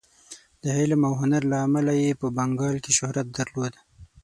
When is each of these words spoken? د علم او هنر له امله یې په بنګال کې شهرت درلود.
د 0.63 0.65
علم 0.77 1.01
او 1.09 1.13
هنر 1.21 1.41
له 1.51 1.57
امله 1.67 1.93
یې 2.01 2.19
په 2.21 2.27
بنګال 2.37 2.75
کې 2.83 2.91
شهرت 2.97 3.27
درلود. 3.37 3.73